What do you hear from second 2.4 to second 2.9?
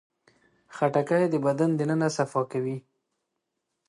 کوي.